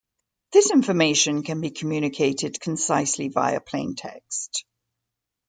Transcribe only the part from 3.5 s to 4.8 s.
plaintext.